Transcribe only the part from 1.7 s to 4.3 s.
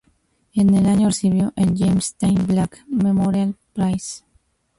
"James Tait Black Memorial Prize".